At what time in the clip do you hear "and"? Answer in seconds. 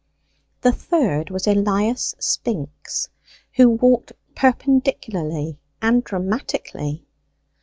5.79-6.03